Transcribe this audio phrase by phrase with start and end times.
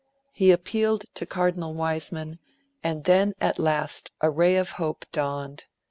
[0.33, 2.39] He appealed to Cardinal Wiseman,
[2.83, 5.65] and then at last a ray of hope dawned.